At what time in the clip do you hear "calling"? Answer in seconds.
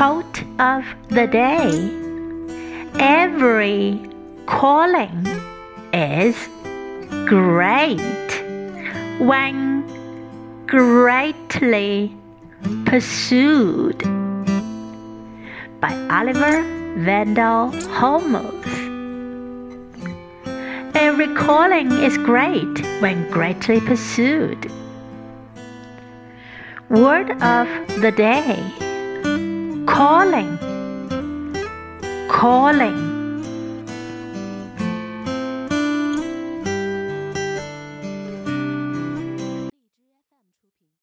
4.46-5.26, 21.34-21.92, 29.86-30.58, 32.28-33.09